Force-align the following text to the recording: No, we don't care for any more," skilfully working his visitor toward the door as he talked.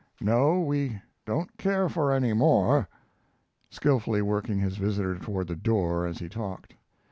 No, 0.19 0.59
we 0.61 0.99
don't 1.27 1.55
care 1.59 1.87
for 1.87 2.11
any 2.11 2.33
more," 2.33 2.89
skilfully 3.69 4.23
working 4.23 4.57
his 4.59 4.75
visitor 4.77 5.19
toward 5.19 5.47
the 5.47 5.55
door 5.55 6.07
as 6.07 6.17
he 6.17 6.27
talked. 6.27 6.73